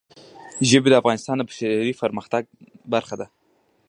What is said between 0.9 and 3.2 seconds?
د افغانستان د بشري فرهنګ برخه